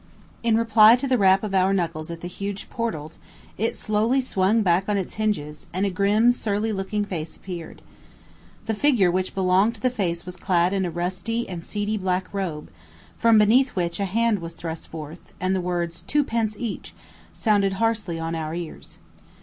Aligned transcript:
In 0.41 0.57
reply 0.57 0.95
to 0.95 1.07
the 1.07 1.19
rap 1.19 1.43
of 1.43 1.53
our 1.53 1.73
knuckles 1.75 2.09
at 2.09 2.21
the 2.21 2.27
huge 2.27 2.71
portals, 2.71 3.19
it 3.55 3.75
slowly 3.75 4.19
swung 4.19 4.63
back 4.63 4.89
on 4.89 4.97
its 4.97 5.13
hinges, 5.13 5.67
and 5.75 5.85
a 5.85 5.91
grim, 5.91 6.31
surly 6.31 6.71
looking 6.71 7.05
face 7.05 7.35
appeared. 7.35 7.83
The 8.65 8.73
figure 8.73 9.11
which 9.11 9.35
belonged 9.35 9.75
to 9.75 9.79
the 9.81 9.91
face 9.91 10.25
was 10.25 10.37
clad 10.37 10.73
in 10.73 10.85
a 10.85 10.89
rusty 10.89 11.47
and 11.47 11.63
seedy 11.63 11.97
black 11.97 12.33
robe, 12.33 12.71
from 13.15 13.37
beneath 13.37 13.75
which 13.75 13.99
a 13.99 14.05
hand 14.05 14.39
was 14.39 14.55
thrust 14.55 14.87
forth, 14.87 15.33
and 15.39 15.55
the 15.55 15.61
words, 15.61 16.01
"two 16.07 16.23
pence 16.23 16.57
each," 16.57 16.95
sounded 17.35 17.73
harshly 17.73 18.17
on 18.17 18.33
our 18.33 18.55
ears. 18.55 18.97